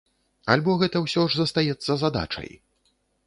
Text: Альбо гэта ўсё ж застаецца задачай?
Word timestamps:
Альбо 0.53 0.71
гэта 0.83 1.01
ўсё 1.03 1.25
ж 1.33 1.39
застаецца 1.41 1.97
задачай? 2.05 2.49